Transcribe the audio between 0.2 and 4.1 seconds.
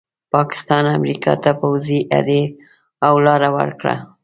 پاکستان امریکا ته پوځي هډې او لاره ورکړه.